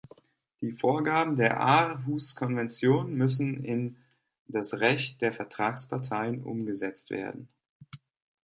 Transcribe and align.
Die 0.61 0.71
Vorgaben 0.71 1.35
der 1.35 1.59
Aarhus-Konvention 1.59 3.13
müssen 3.13 3.63
in 3.63 3.97
das 4.47 4.79
Recht 4.79 5.21
der 5.21 5.31
Vertragsparteien 5.31 6.41
umgesetzt 6.41 7.11
werden. 7.11 7.49